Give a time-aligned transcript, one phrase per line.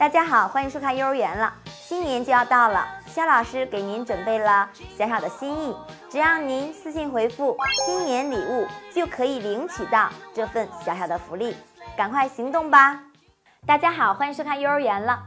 [0.00, 1.52] 大家好，欢迎收看幼儿园了。
[1.66, 5.76] 新年就要到了，肖老师给您准备了小小的心意，
[6.08, 11.54] 只要您私信回复“新年礼物”，就可以领取到这份小小的福利，
[11.98, 12.98] 赶快行动吧！
[13.66, 15.22] 大家好，欢迎收看幼儿园了。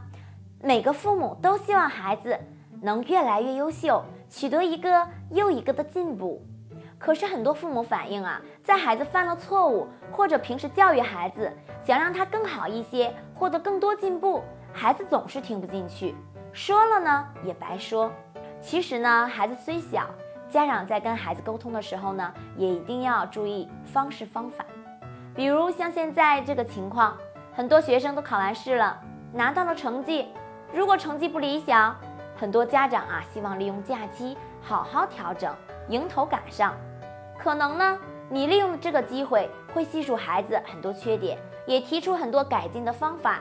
[0.60, 2.36] 每个父母都希望孩子
[2.82, 6.44] 能越来越优秀，取得一个又一个的进步。
[6.98, 11.52] 可是很多父母反映啊，在孩子犯了错误，或者平时教育孩子，
[11.86, 14.42] 想让他更好一些，获得更多进步，
[14.76, 16.16] 孩子总是听不进去，
[16.52, 18.10] 说了呢也白说。
[18.60, 20.04] 其实呢，孩子虽小，
[20.48, 24.64] 家长在跟孩子沟通的时候呢，也一定要注意方式方法。
[25.32, 27.16] 比如像现在这个情况，
[27.54, 29.00] 很多学生都考完试了，
[29.32, 30.26] 拿到了成绩，
[30.72, 31.96] 如果成绩不理想，
[32.36, 35.54] 很多家长啊希望利用假期好好调整，
[35.88, 36.74] 迎头赶上。
[37.38, 37.98] 可能呢，
[38.28, 43.38] 你利用这个机会会细数孩子很多缺点，也提出很多改进的方法。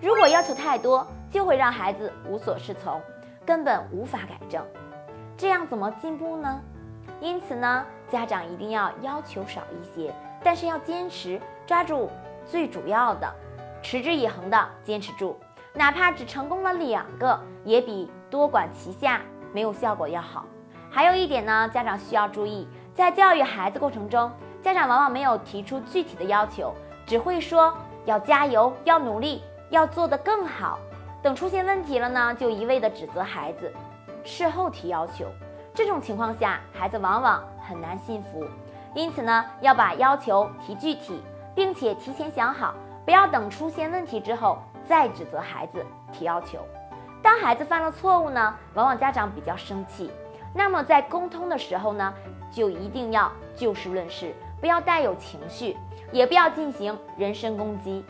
[0.00, 3.00] 如果要求太多，就会让孩子无所适从，
[3.44, 4.64] 根本无法改正。
[5.36, 6.60] 这样怎么进步呢？
[7.20, 12.10] 因此呢，家长一定要要求少一些，但是要坚持抓住
[12.46, 13.30] 最主要的，
[13.82, 15.38] 持之以恒的坚持住。
[15.74, 19.20] 哪怕只成功了两个，也比多管齐下
[19.52, 20.46] 没有效果要好。
[20.90, 22.66] 还有一点呢，家长需要注意。
[22.94, 24.30] 在教育孩子过程中，
[24.62, 26.74] 家长往往没有提出具体的要求，
[27.06, 27.72] 只会说
[28.04, 30.78] 要加油、要努力、要做得更好。
[31.22, 33.72] 等出现问题了呢，就一味的指责孩子，
[34.24, 35.26] 事后提要求。
[35.72, 38.44] 这种情况下，孩子往往很难信服。
[38.94, 41.22] 因此呢，要把要求提具体，
[41.54, 46.58] 并且提前想好，不要等出现问题之后再指责孩子提要求。
[47.22, 50.10] 当孩子犯了错误呢，往往家长比较生气。
[50.52, 52.12] 那么在沟通的时候呢，
[52.50, 55.76] 就一定要就事论事，不要带有情绪，
[56.10, 58.04] 也不要进行人身攻击。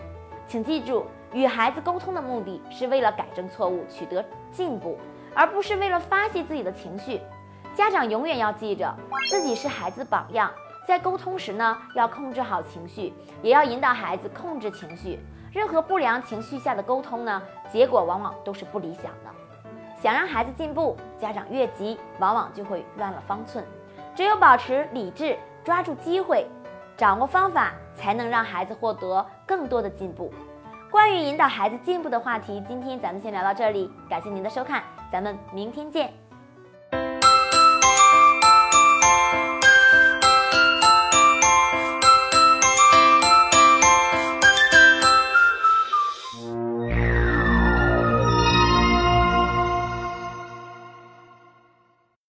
[0.47, 4.99] 请记住，与孩子沟通的目的是为了改正错误，取得进步，
[5.35, 7.21] 而不是为了发泄自己的情绪。
[7.75, 8.93] 家长永远要记着，
[9.31, 10.51] 自己是孩子的榜样，
[10.87, 13.13] 在沟通时呢，要控制好情绪，
[13.43, 15.21] 也要引导孩子控制情绪。
[15.53, 17.41] 任何不良情绪下的沟通呢，
[17.73, 19.31] 结果往往都是不理想的。
[20.01, 23.65] 想让孩子进步，家长越急，往往就会乱了方寸。
[24.17, 26.47] 只有保持理智，抓住机会，
[26.97, 30.33] 掌握方法，才能让孩子获得更多的进步。
[30.91, 36.13] 关于引导孩子进步的话题，今天咱们先聊到这里，感谢您的收看，咱们明天见。